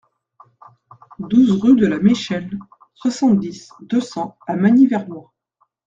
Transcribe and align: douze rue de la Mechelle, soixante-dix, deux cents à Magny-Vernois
douze 1.19 1.51
rue 1.61 1.75
de 1.75 1.85
la 1.85 1.99
Mechelle, 1.99 2.57
soixante-dix, 2.95 3.71
deux 3.81 4.01
cents 4.01 4.35
à 4.47 4.55
Magny-Vernois 4.55 5.31